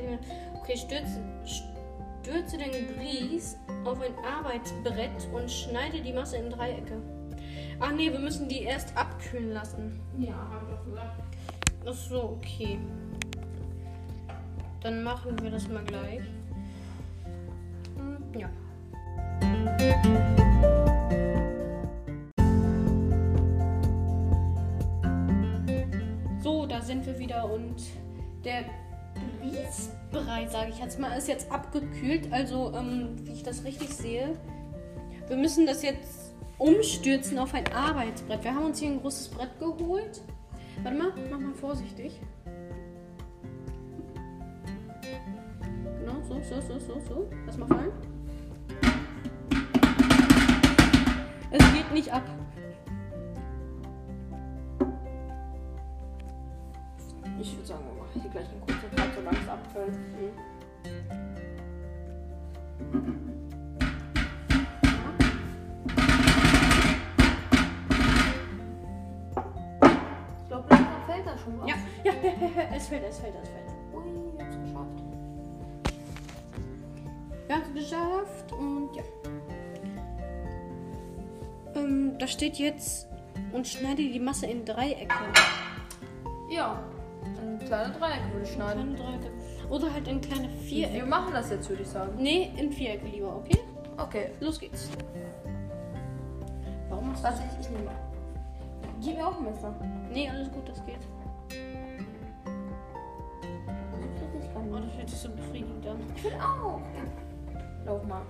Mir. 0.09 0.19
Okay, 0.55 0.77
stürze, 0.77 1.21
stürze 1.45 2.57
den 2.57 2.71
Grieß 2.95 3.57
auf 3.85 3.99
ein 4.01 4.13
Arbeitsbrett 4.25 5.27
und 5.33 5.49
schneide 5.49 6.01
die 6.01 6.13
Masse 6.13 6.37
in 6.37 6.49
Dreiecke. 6.49 7.01
Ach 7.79 7.91
nee, 7.93 8.11
wir 8.11 8.19
müssen 8.19 8.49
die 8.49 8.63
erst 8.63 8.95
abkühlen 8.97 9.53
lassen. 9.53 9.99
Ja, 10.17 10.33
hab 10.33 10.63
ich 10.63 10.75
doch 10.75 10.85
gesagt. 10.85 11.23
Ach 11.85 11.93
so, 11.93 12.37
okay. 12.37 12.77
Dann 14.81 15.03
machen 15.03 15.41
wir 15.41 15.49
das 15.49 15.67
mal 15.67 15.83
gleich. 15.83 16.21
Hm, 17.95 18.39
ja. 18.39 18.49
So, 26.41 26.65
da 26.65 26.81
sind 26.81 27.05
wir 27.05 27.17
wieder 27.17 27.49
und 27.49 27.81
der 28.43 28.65
Grießbrei, 30.11 30.47
sage 30.47 30.71
ich 30.71 30.79
jetzt 30.79 30.99
mal, 30.99 31.17
ist 31.17 31.27
jetzt 31.27 31.51
abgekühlt. 31.51 32.31
Also, 32.31 32.73
ähm, 32.75 33.15
wie 33.23 33.33
ich 33.33 33.43
das 33.43 33.63
richtig 33.63 33.89
sehe. 33.89 34.35
Wir 35.27 35.37
müssen 35.37 35.65
das 35.65 35.83
jetzt 35.83 36.33
umstürzen 36.57 37.37
auf 37.37 37.53
ein 37.53 37.71
Arbeitsbrett. 37.71 38.43
Wir 38.43 38.53
haben 38.53 38.65
uns 38.65 38.79
hier 38.79 38.89
ein 38.89 39.01
großes 39.01 39.29
Brett 39.29 39.59
geholt. 39.59 40.21
Warte 40.83 40.97
mal, 40.97 41.13
mach 41.29 41.39
mal 41.39 41.53
vorsichtig. 41.53 42.19
Genau, 45.99 46.15
so, 46.27 46.41
so, 46.41 46.61
so, 46.61 46.79
so, 46.79 46.99
so. 47.07 47.29
Lass 47.45 47.57
mal 47.57 47.67
fallen. 47.67 47.91
Es 51.51 51.73
geht 51.73 51.91
nicht 51.93 52.11
ab. 52.11 52.23
Ich 57.41 57.55
würde 57.55 57.67
sagen, 57.67 57.83
wir 57.85 58.03
machen 58.03 58.21
hier 58.21 58.31
gleich 58.31 58.49
einen 58.49 58.61
kurzen 58.61 58.98
solange 59.19 59.37
es 59.37 59.49
abfällt. 59.49 59.93
Mhm. 59.93 60.31
Ich 70.31 70.47
glaube, 70.47 70.65
langsam 70.69 71.03
fällt 71.05 71.27
das 71.27 71.41
schon 71.41 71.59
was. 71.59 71.69
Ja, 71.69 71.75
ja, 72.03 72.13
ja, 72.13 72.31
ja, 72.31 72.75
es 72.75 72.87
fällt, 72.87 73.03
es 73.03 73.19
fällt, 73.19 73.35
es 73.41 73.49
fällt. 73.49 73.69
Ui, 73.93 74.03
wir 74.35 74.45
haben 74.45 74.51
es 74.51 74.57
geschafft. 74.63 75.03
Wir 77.47 77.55
haben 77.55 77.63
es 77.63 77.73
geschafft 77.73 78.51
und 78.53 78.95
ja. 78.95 79.03
Ähm, 81.75 82.17
da 82.17 82.27
steht 82.27 82.55
jetzt 82.55 83.07
und 83.51 83.67
schneide 83.67 84.01
die 84.01 84.19
Masse 84.19 84.45
in 84.45 84.65
Dreiecke. 84.65 85.13
Ja, 86.49 86.81
ein 87.71 87.93
kleiner 87.93 87.99
Dreieck 87.99 88.33
würde 88.33 88.43
ich 88.45 88.51
schneiden. 88.51 88.95
Kleine 88.95 89.19
Dreiecke. 89.19 89.31
Oder 89.69 89.93
halt 89.93 90.07
in 90.07 90.21
kleine 90.21 90.49
Wir 90.49 90.59
Vierecke. 90.59 91.05
machen 91.05 91.33
das 91.33 91.49
jetzt, 91.49 91.69
würde 91.69 91.83
ich 91.83 91.87
sagen. 91.87 92.13
Nee, 92.17 92.51
in 92.57 92.71
Vierecke 92.71 93.07
lieber, 93.07 93.35
okay? 93.35 93.59
Okay. 93.97 94.31
Los 94.39 94.59
geht's. 94.59 94.89
Warum 96.89 97.07
machst 97.09 97.23
du 97.23 97.27
Warte, 97.27 97.43
ich, 97.59 97.65
ich 97.65 97.71
nehme. 97.71 97.91
Gib 99.01 99.15
mir 99.15 99.27
auch 99.27 99.37
ein 99.37 99.43
Messer. 99.43 99.73
Nee, 100.11 100.29
alles 100.29 100.51
gut, 100.51 100.67
das 100.67 100.83
geht. 100.85 100.97
Oh, 104.55 104.75
das 104.75 104.97
hört 104.97 105.09
sich 105.09 105.19
so 105.19 105.29
befriedigend 105.29 105.87
an. 105.87 105.97
Ich 106.15 106.23
will 106.23 106.33
auch. 106.33 106.81
Lauf 107.85 108.03
mal. 108.05 108.21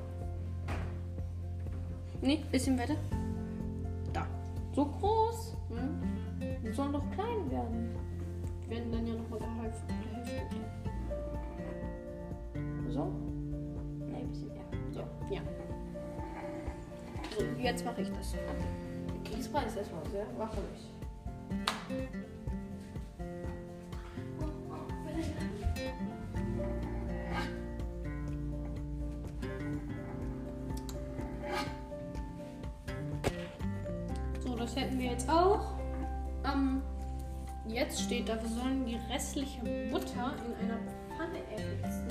Nee, 2.21 2.43
bisschen 2.51 2.77
weiter. 2.77 2.95
Da. 4.13 4.27
So 4.73 4.85
groß. 4.85 5.55
Hm? 5.69 6.01
Die 6.63 6.71
sollen 6.71 6.93
doch 6.93 7.09
klein 7.11 7.49
werden. 7.49 7.95
Werden 8.69 8.91
dann 8.91 9.07
ja 9.07 9.15
nochmal 9.15 9.39
gehälftet. 9.39 9.95
So? 12.87 13.11
Nee, 14.05 14.21
ein 14.21 14.29
bisschen 14.29 14.53
mehr. 14.53 14.63
So, 14.91 14.99
ja. 15.31 15.41
So, 17.35 17.43
jetzt 17.59 17.83
mache 17.83 18.01
ich 18.01 18.09
das. 18.09 18.35
Grießbrei 19.23 19.63
ist 19.63 19.77
erstmal 19.77 20.05
sehr 20.11 20.27
wackelig. 20.37 20.91
So, 34.39 34.55
das 34.55 34.75
hätten 34.75 34.99
wir 34.99 35.11
jetzt 35.11 35.27
auch. 35.27 35.73
Ähm, 36.45 36.83
jetzt 37.69 38.01
steht 38.01 38.27
da, 38.27 38.41
wir 38.41 38.49
sollen 38.49 38.85
die 38.85 38.99
restliche 39.11 39.61
Butter 39.91 40.33
in 40.45 40.65
einer 40.65 40.79
Pfanne 41.15 41.39
erhitzen. 41.51 42.07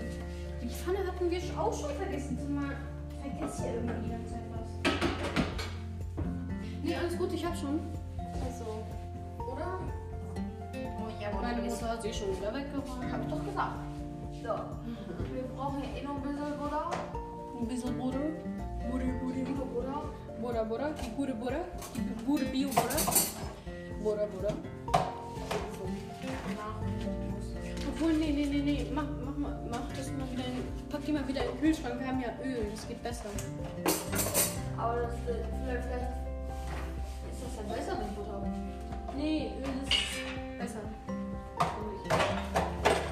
Die 0.62 0.68
Pfanne 0.68 0.98
hatten 1.06 1.30
wir 1.30 1.40
auch 1.58 1.72
schon 1.72 1.90
vergessen. 1.96 2.38
Sag 2.40 2.50
mal, 2.50 2.76
vergesst 3.20 3.60
ihr 3.60 3.74
irgendwie 3.74 4.04
die 4.04 4.10
ganze 4.10 4.32
Zeit 4.32 4.42
was? 4.52 4.92
Nee, 6.82 6.94
alles 6.94 7.18
gut, 7.18 7.32
ich 7.32 7.44
hab 7.44 7.56
schon. 7.56 7.80
Also, 8.44 8.84
oder? 9.38 9.78
Oh, 10.74 11.08
ja, 11.20 11.30
Meine 11.40 11.62
Mutter 11.62 11.88
hat 11.88 12.02
sie 12.02 12.12
schon 12.12 12.36
wieder 12.36 12.54
weggeräumt. 12.54 13.12
Hab 13.12 13.22
ich 13.22 13.28
doch 13.28 13.44
gesagt. 13.44 13.76
So. 14.42 15.34
Wir 15.34 15.42
brauchen 15.56 15.82
ja 15.82 16.00
eh 16.00 16.04
noch 16.04 16.16
ein 16.16 16.22
bisschen 16.22 16.58
Butter. 16.58 16.90
Ein 17.60 17.66
bisschen 17.66 17.98
Butter. 17.98 18.18
Butter, 18.90 19.04
Butter, 19.20 19.64
Butter. 19.74 20.02
Butter, 20.40 20.64
Butter. 20.64 20.94
Die 21.04 21.10
gute 21.16 21.34
Butter. 21.34 21.64
Die 21.94 22.24
gute 22.24 22.44
Bio-Butter. 22.44 23.12
Butter, 24.02 24.26
Butter. 24.26 24.54
Obwohl, 28.00 28.12
nee, 28.12 28.30
nee, 28.30 28.46
nee, 28.46 28.62
nee. 28.62 28.86
Mach, 28.94 29.02
mach, 29.26 29.36
mal, 29.36 29.58
mach 29.68 29.92
das 29.96 30.12
mal 30.12 30.30
wieder 30.30 30.44
in, 30.44 30.62
Pack 30.88 31.04
die 31.04 31.10
mal 31.10 31.26
wieder 31.26 31.44
in 31.44 31.50
den 31.50 31.60
Kühlschrank. 31.60 31.98
Wir 31.98 32.06
haben 32.06 32.20
ja 32.20 32.28
Öl. 32.44 32.70
Das 32.70 32.86
geht 32.86 33.02
besser. 33.02 33.24
Aber 34.76 35.02
das, 35.02 35.14
äh, 35.14 35.42
vielleicht, 35.64 35.84
vielleicht 35.84 36.12
ist 37.32 37.42
das 37.42 37.56
ja 37.56 37.74
besser 37.74 37.98
mit 37.98 38.14
Butter. 38.14 38.46
Nee, 39.16 39.50
Öl 39.58 39.82
ist 39.82 40.58
besser. 40.60 40.78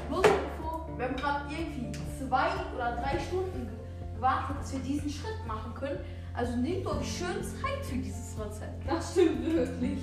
Bloß 0.09 0.23
bevor, 0.23 0.89
wir 0.97 1.05
haben 1.05 1.17
gerade 1.17 1.53
irgendwie 1.53 1.91
zwei 2.21 2.47
oder 2.73 2.97
drei 3.03 3.19
Stunden 3.19 3.69
gewartet, 4.15 4.57
dass 4.61 4.73
wir 4.73 4.81
diesen 4.81 5.11
Schritt 5.11 5.45
machen 5.49 5.75
können. 5.75 5.99
Also 6.33 6.57
nehmt 6.59 6.87
euch 6.87 7.19
schön 7.19 7.43
Zeit 7.43 7.85
für 7.85 7.97
dieses 7.97 8.39
Rezept. 8.39 8.89
Das 8.89 9.11
stimmt 9.11 9.45
wirklich. 9.47 9.99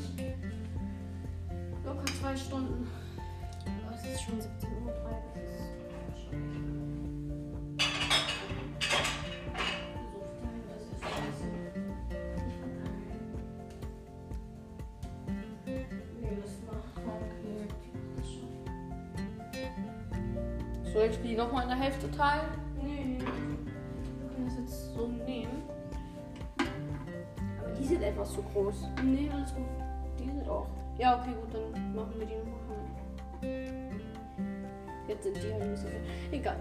Locker 1.85 2.05
zwei 2.19 2.35
Stunden. 2.35 2.85
Es 4.03 4.15
ist 4.15 4.23
schon 4.23 4.39
17.30 4.39 4.85
Uhr. 4.85 4.93
Soll 20.93 21.05
ich 21.09 21.21
die 21.21 21.35
nochmal 21.35 21.63
in 21.63 21.69
der 21.69 21.77
Hälfte 21.79 22.11
teilen? 22.11 22.45
Nee, 22.81 23.03
nee. 23.03 23.19
Wir 23.19 24.29
können 24.29 24.45
das 24.45 24.57
jetzt 24.57 24.93
so 24.93 25.07
nehmen. 25.07 25.63
Aber 27.59 27.71
die 27.71 27.83
sind 27.83 28.03
etwas 28.03 28.31
zu 28.31 28.43
groß. 28.43 28.89
Nee, 29.03 29.29
alles 29.33 29.55
gut. 29.55 29.65
Die 30.19 30.25
sind 30.25 30.47
auch. 30.47 30.67
Ja, 30.99 31.19
okay, 31.19 31.33
gut, 31.33 31.53
dann 31.53 31.95
machen 31.95 32.13
wir 32.19 32.27
die 32.27 32.35
nochmal. 32.35 33.02
Jetzt 35.07 35.23
sind 35.23 35.37
die 35.37 35.53
halt 35.53 35.63
ein 35.63 35.71
bisschen. 35.71 35.91
Egal. 36.31 36.57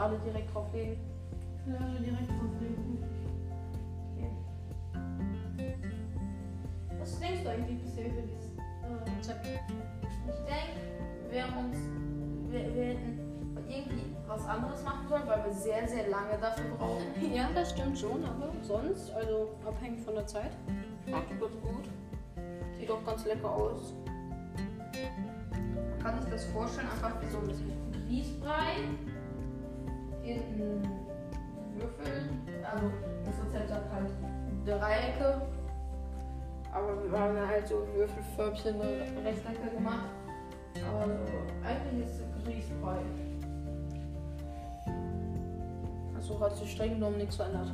Alle 0.00 0.18
direkt 0.18 0.54
drauflegen? 0.54 0.96
Ja, 1.66 1.78
direkt 2.00 2.30
drauflegen. 2.30 3.04
Okay. 4.16 5.74
Was 6.98 7.20
denkst 7.20 7.42
du 7.44 7.50
eigentlich 7.50 7.82
bisher 7.82 8.06
über 8.06 8.22
dieses 8.22 8.46
äh, 8.56 9.16
Rezept? 9.16 9.46
Ich 9.46 10.40
denke, 10.46 11.30
wir 11.30 11.44
haben 11.44 11.66
uns. 11.66 11.78
Wir, 12.50 12.74
wir 12.74 12.84
hätten 12.84 13.20
irgendwie 13.68 14.16
was 14.26 14.44
anderes 14.46 14.82
machen 14.82 15.06
sollen, 15.08 15.22
weil 15.26 15.44
wir 15.44 15.52
sehr, 15.52 15.86
sehr 15.86 16.08
lange 16.08 16.38
dafür 16.40 16.64
brauchen. 16.76 17.04
Ja, 17.34 17.48
das 17.54 17.70
stimmt 17.70 17.98
schon, 17.98 18.24
aber 18.24 18.48
sonst, 18.62 19.12
also 19.12 19.50
abhängig 19.66 20.00
von 20.00 20.14
der 20.14 20.26
Zeit. 20.26 20.50
Macht 21.06 21.28
ganz 21.28 21.52
gut. 21.62 21.84
Sieht 22.78 22.90
auch 22.90 23.04
ganz 23.04 23.24
lecker 23.24 23.50
aus. 23.50 23.94
Man 25.90 25.98
kann 26.02 26.20
sich 26.20 26.30
das 26.30 26.44
vorstellen, 26.46 26.88
einfach 26.90 27.20
wie 27.22 27.28
so 27.28 27.38
ein 27.38 28.06
Grießbrei 28.08 28.88
in 30.36 30.62
einen 30.62 30.82
Würfel. 31.74 32.30
Also 32.62 32.90
das 33.24 33.34
Rezept 33.44 33.72
hat 33.72 33.84
halt 33.92 34.10
Dreiecke. 34.66 35.42
Aber 36.72 37.10
wir 37.10 37.18
haben 37.18 37.36
halt 37.48 37.66
so 37.66 37.86
Würfelförmchen, 37.94 38.76
oder 38.76 39.24
Rechtecke 39.24 39.74
gemacht. 39.74 40.10
Aber 40.88 41.06
so, 41.06 41.66
eigentlich 41.66 42.06
ist 42.06 42.20
es 42.20 42.44
Grießbrei. 42.44 42.98
Also 46.14 46.40
hat 46.40 46.56
sich 46.56 46.72
streng 46.72 46.94
genommen 46.94 47.18
nichts 47.18 47.36
verändert. 47.36 47.72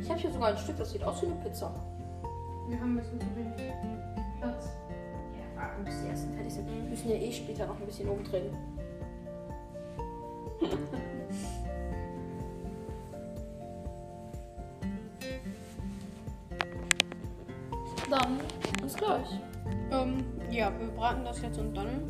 Ich 0.00 0.08
habe 0.08 0.18
hier 0.18 0.30
sogar 0.32 0.48
ein 0.48 0.56
Stück, 0.56 0.76
das 0.78 0.90
sieht 0.90 1.04
aus 1.04 1.22
wie 1.22 1.26
eine 1.26 1.36
Pizza. 1.36 1.72
Wir 2.68 2.80
haben 2.80 2.94
ein 2.94 2.96
bisschen 2.96 3.20
zu 3.20 3.26
wenig 3.36 3.72
Platz. 4.40 4.70
Ja, 4.88 5.60
warten, 5.60 5.84
bis 5.84 6.02
die 6.02 6.08
ersten 6.08 6.34
fertig 6.34 6.52
sind. 6.52 6.66
Wir 6.68 6.90
müssen 6.90 7.10
ja 7.10 7.16
eh 7.16 7.32
später 7.32 7.66
noch 7.66 7.78
ein 7.78 7.86
bisschen 7.86 8.08
umdrehen. 8.08 8.56
Das 21.36 21.42
jetzt 21.42 21.58
und 21.58 21.74
dann 21.74 22.00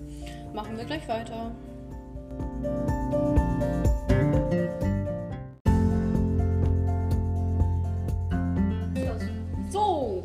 machen 0.54 0.76
wir 0.76 0.84
gleich 0.84 1.06
weiter. 1.08 1.50
So, 9.70 10.24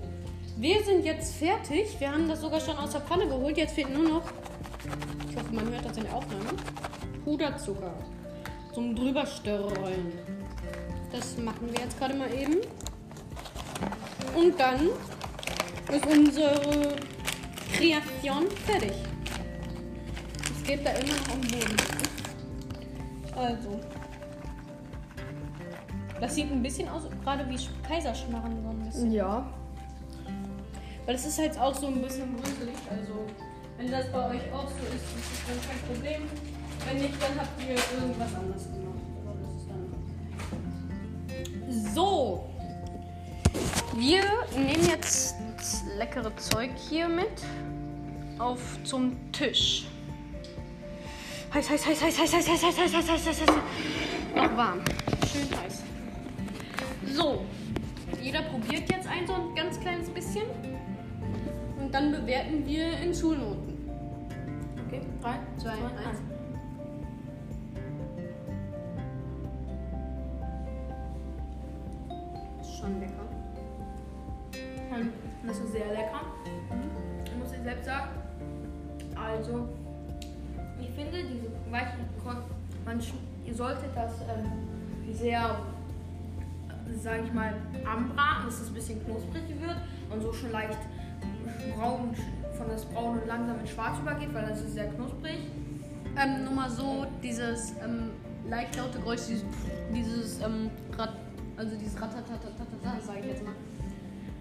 wir 0.57 0.83
sind 0.83 1.05
jetzt 1.05 1.35
fertig. 1.35 1.99
Wir 1.99 2.11
haben 2.11 2.27
das 2.27 2.41
sogar 2.41 2.59
schon 2.59 2.77
aus 2.77 2.91
der 2.91 3.01
Pfanne 3.01 3.27
geholt. 3.27 3.57
Jetzt 3.57 3.73
fehlt 3.73 3.93
nur 3.93 4.07
noch, 4.07 4.23
ich 5.29 5.35
hoffe, 5.35 5.53
man 5.53 5.69
hört 5.71 5.85
das 5.85 5.97
in 5.97 6.03
der 6.03 6.15
Aufnahme, 6.15 6.49
Puderzucker 7.23 7.93
zum 8.73 8.95
drüberstreuen. 8.95 10.13
Das 11.11 11.37
machen 11.37 11.69
wir 11.71 11.81
jetzt 11.81 11.97
gerade 11.97 12.13
mal 12.13 12.31
eben. 12.33 12.57
Und 14.35 14.57
dann 14.57 14.89
ist 15.91 16.05
unsere 16.05 16.95
Kreation 17.73 18.49
fertig. 18.65 18.93
Es 20.55 20.63
geht 20.67 20.85
da 20.85 20.91
immer 20.91 21.13
noch 21.13 21.29
am 21.33 21.41
Boden. 21.41 21.75
Also. 23.35 23.79
Das 26.19 26.35
sieht 26.35 26.51
ein 26.51 26.61
bisschen 26.61 26.87
aus, 26.87 27.03
gerade 27.23 27.49
wie 27.49 27.57
Kaiserschmarren 27.87 28.61
so 28.61 28.69
ein 28.69 28.79
bisschen. 28.79 29.11
Ja. 29.11 29.51
Weil 31.05 31.15
es 31.15 31.25
ist 31.25 31.39
halt 31.39 31.57
auch 31.59 31.73
so 31.73 31.87
ein 31.87 32.01
bisschen 32.01 32.35
bröselig. 32.35 32.75
Also, 32.89 33.25
wenn 33.77 33.89
das 33.89 34.11
bei 34.11 34.29
euch 34.29 34.53
auch 34.53 34.67
so 34.67 34.85
ist, 34.93 35.03
ist 35.03 35.31
das 35.31 35.41
dann 35.47 35.59
kein 35.67 35.79
Problem. 35.91 36.21
Wenn 36.87 36.97
nicht, 36.97 37.21
dann 37.21 37.39
habt 37.39 37.61
ihr 37.61 37.69
irgendwas 37.69 38.35
anderes 38.35 38.63
gemacht. 38.65 39.01
Aber 39.25 39.35
das 39.41 39.51
ist 39.55 39.67
dann 41.83 41.95
so. 41.95 42.47
Wir 43.95 44.23
nehmen 44.55 44.87
jetzt 44.87 45.35
leckere 46.01 46.35
Zeug 46.35 46.71
hier 46.89 47.07
mit 47.07 47.43
auf 48.39 48.59
zum 48.83 49.15
Tisch. 49.31 49.85
Heiß, 51.53 51.69
heiß, 51.69 51.85
heiß, 51.85 52.01
heiß, 52.01 52.19
heiß, 52.19 52.33
heiß, 52.33 52.47
heiß, 52.49 52.63
heiß, 52.63 52.77
heiß, 52.79 52.93
heiß, 52.93 53.09
heiß, 53.11 53.27
heiß, 53.27 53.41
heiß. 53.41 53.55
Noch 54.35 54.57
warm. 54.57 54.79
Schön 55.31 55.61
heiß. 55.61 55.83
So. 57.05 57.45
Jeder 58.19 58.41
probiert 58.41 58.91
jetzt 58.91 59.07
ein 59.07 59.27
so 59.27 59.33
ein 59.33 59.53
ganz 59.53 59.79
kleines 59.79 60.09
bisschen. 60.09 60.47
Und 61.79 61.93
dann 61.93 62.11
bewerten 62.11 62.65
wir 62.65 62.97
in 62.97 63.13
Schulnoten. 63.13 63.87
Okay, 64.87 65.01
3, 65.21 65.39
2, 65.57 65.69
1. 65.69 65.79
Ist 72.59 72.79
schon 72.79 72.99
lecker. 72.99 73.21
Das 75.45 75.59
ist 75.59 75.71
sehr 75.71 75.87
lecker. 75.87 76.21
Ich 77.25 77.35
muss 77.35 77.51
ich 77.51 77.63
selbst 77.63 77.85
sagen. 77.85 78.09
Also, 79.15 79.69
ich 80.79 80.89
finde 80.91 81.23
diese 81.23 81.71
weichen 81.71 82.11
man 82.85 82.99
ihr 83.45 83.53
solltet 83.53 83.95
das 83.95 84.13
ähm, 84.21 85.13
sehr, 85.13 85.59
sage 87.01 87.23
ich 87.25 87.33
mal, 87.33 87.53
anbraten, 87.85 88.45
dass 88.45 88.61
es 88.61 88.69
ein 88.69 88.73
bisschen 88.73 89.05
knusprig 89.05 89.43
wird 89.59 89.77
und 90.09 90.21
so 90.21 90.33
schon 90.33 90.51
leicht 90.51 90.79
braun 91.75 92.15
von 92.57 92.67
das 92.69 92.85
Braun 92.85 93.19
und 93.19 93.27
langsam 93.27 93.59
in 93.59 93.67
Schwarz 93.67 93.99
übergeht, 93.99 94.33
weil 94.33 94.45
das 94.47 94.61
ist 94.61 94.73
sehr 94.73 94.87
knusprig. 94.87 95.39
Ähm, 96.17 96.43
nur 96.43 96.53
mal 96.53 96.69
so, 96.69 97.05
dieses 97.23 97.71
ähm, 97.83 98.11
leicht 98.49 98.75
laute 98.75 98.99
Geräusch, 98.99 99.21
dieses, 99.27 99.45
dieses 99.93 100.41
ähm, 100.41 100.69
Rat, 100.97 101.13
also 101.57 101.75
dieses 101.77 101.95
Ratatatatata, 101.95 102.99
sag 103.05 103.19
ich 103.19 103.25
jetzt 103.25 103.43
mal. 103.43 103.53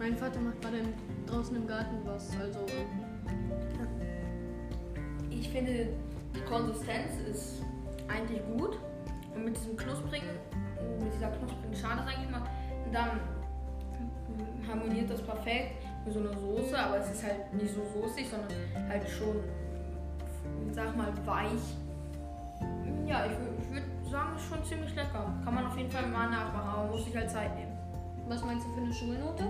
Mein 0.01 0.17
Vater 0.17 0.41
macht 0.41 0.63
gerade 0.63 0.79
draußen 1.27 1.55
im 1.55 1.67
Garten 1.67 2.01
was, 2.07 2.31
also 2.41 2.61
ähm, 2.71 3.05
Ich 5.31 5.51
finde, 5.51 5.89
die 6.35 6.41
Konsistenz 6.41 7.21
ist 7.31 7.63
eigentlich 8.09 8.41
gut. 8.57 8.79
Und 9.35 9.45
mit 9.45 9.55
diesem 9.55 9.77
knusprigen, 9.77 10.31
mit 10.99 11.13
dieser 11.13 11.29
knusprigen 11.29 11.77
Schale, 11.77 12.01
sag 12.07 12.15
ich 12.19 12.31
mal, 12.31 12.41
dann 12.91 13.21
harmoniert 14.67 15.11
das 15.11 15.21
perfekt 15.21 15.85
mit 16.07 16.15
so 16.15 16.21
einer 16.21 16.33
Soße, 16.33 16.79
aber 16.79 16.97
es 16.97 17.11
ist 17.13 17.23
halt 17.23 17.53
nicht 17.53 17.75
so 17.75 17.83
soßig, 18.01 18.27
sondern 18.27 18.49
halt 18.89 19.07
schon, 19.07 19.37
sag 20.73 20.97
mal, 20.97 21.13
weich. 21.27 21.77
Ja, 23.07 23.27
ich, 23.27 23.33
ich 23.33 23.71
würde 23.71 23.87
sagen, 24.11 24.39
schon 24.39 24.65
ziemlich 24.65 24.95
lecker. 24.95 25.31
Kann 25.45 25.55
man 25.55 25.67
auf 25.67 25.77
jeden 25.77 25.91
Fall 25.91 26.07
mal 26.07 26.31
nachmachen, 26.31 26.71
aber 26.71 26.91
muss 26.91 27.05
sich 27.05 27.15
halt 27.15 27.31
Zeit 27.31 27.55
nehmen. 27.55 27.70
Was 28.31 28.45
meinst 28.45 28.65
du 28.65 28.71
für 28.73 28.81
eine 28.81 28.95
Schulnote? 28.95 29.45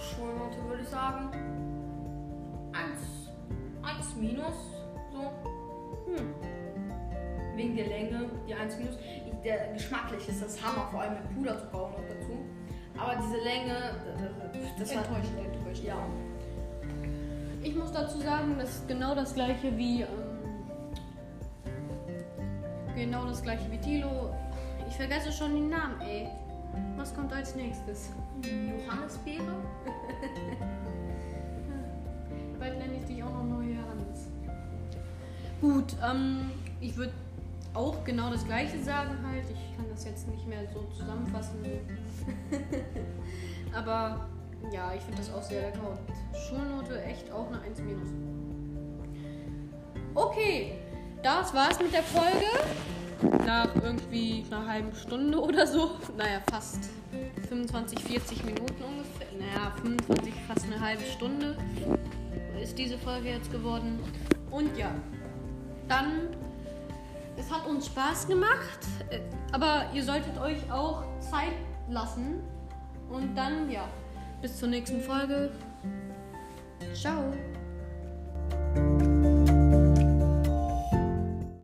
Schulnote 0.00 0.68
würde 0.68 0.82
ich 0.82 0.88
sagen 0.88 1.28
1, 2.72 3.98
1 3.98 4.16
minus, 4.16 4.54
so. 5.12 5.32
Hm. 6.06 6.34
Wegen 7.56 7.76
der 7.76 7.88
Länge, 7.88 8.30
die 8.46 8.54
1 8.54 8.78
minus. 8.78 8.96
Der 9.44 9.72
geschmacklich 9.72 10.28
ist 10.28 10.42
das 10.42 10.64
Hammer, 10.64 10.86
vor 10.90 11.00
allem 11.00 11.14
mit 11.14 11.34
Puderzucker 11.34 11.74
auch 11.74 11.90
noch 11.90 12.04
dazu. 12.08 12.38
Aber 12.96 13.16
diese 13.22 13.42
Länge, 13.42 13.74
das, 14.52 14.88
das 14.90 14.96
hat. 14.96 15.06
Enttäuschend, 15.06 15.38
enttäuschend. 15.38 15.86
Ja. 15.86 15.96
Ich 17.62 17.74
muss 17.74 17.92
dazu 17.92 18.20
sagen, 18.20 18.56
das 18.58 18.70
ist 18.70 18.88
genau 18.88 19.14
das 19.14 19.34
gleiche 19.34 19.76
wie 19.76 20.02
ähm, 20.02 20.08
genau 22.94 23.26
das 23.26 23.42
gleiche 23.42 23.70
wie 23.70 23.78
Tilo. 23.78 24.32
Ich 24.88 24.96
vergesse 24.96 25.32
schon 25.32 25.54
den 25.54 25.68
Namen, 25.68 26.00
ey. 26.00 26.28
Was 26.98 27.14
kommt 27.14 27.32
als 27.32 27.54
nächstes? 27.54 28.10
Johannisbeere? 28.42 29.44
Bald 32.58 32.76
nenne 32.76 32.96
ich 32.96 33.04
dich 33.04 33.22
auch 33.22 33.32
noch 33.32 33.44
neue 33.44 33.76
Hans. 33.76 34.26
Gut, 35.60 35.94
ähm, 36.04 36.50
ich 36.80 36.96
würde 36.96 37.12
auch 37.72 38.02
genau 38.02 38.30
das 38.30 38.44
gleiche 38.44 38.82
sagen 38.82 39.16
halt. 39.24 39.44
Ich 39.48 39.76
kann 39.76 39.88
das 39.88 40.04
jetzt 40.04 40.26
nicht 40.26 40.44
mehr 40.48 40.66
so 40.74 40.82
zusammenfassen. 40.92 41.62
Aber 43.72 44.28
ja, 44.72 44.92
ich 44.92 45.02
finde 45.02 45.18
das 45.18 45.32
auch 45.32 45.42
sehr 45.42 45.70
lecker 45.70 45.90
und 45.90 46.00
Schulnote 46.36 47.00
echt 47.04 47.30
auch 47.30 47.46
eine 47.46 47.60
1 47.60 47.80
minus. 47.80 48.08
Okay, 50.16 50.72
das 51.22 51.54
war's 51.54 51.78
mit 51.78 51.92
der 51.92 52.02
Folge. 52.02 52.44
Nach 53.22 53.74
irgendwie 53.82 54.44
einer 54.50 54.66
halben 54.66 54.94
Stunde 54.94 55.40
oder 55.40 55.66
so. 55.66 55.92
Naja, 56.16 56.40
fast 56.50 56.90
25, 57.48 57.98
40 58.00 58.44
Minuten 58.44 58.82
ungefähr. 58.82 59.26
Naja, 59.38 59.72
25, 59.82 60.34
fast 60.46 60.66
eine 60.66 60.80
halbe 60.80 61.04
Stunde 61.04 61.56
ist 62.60 62.78
diese 62.78 62.98
Folge 62.98 63.30
jetzt 63.30 63.50
geworden. 63.50 63.98
Und 64.50 64.76
ja, 64.76 64.90
dann, 65.88 66.28
es 67.36 67.50
hat 67.50 67.66
uns 67.66 67.86
Spaß 67.86 68.28
gemacht, 68.28 68.80
äh, 69.10 69.20
aber 69.52 69.86
ihr 69.94 70.02
solltet 70.02 70.38
euch 70.38 70.70
auch 70.70 71.04
Zeit 71.20 71.54
lassen. 71.88 72.40
Und 73.10 73.34
dann, 73.34 73.70
ja, 73.70 73.88
bis 74.42 74.58
zur 74.58 74.68
nächsten 74.68 75.00
Folge. 75.00 75.50
Ciao. 76.94 77.32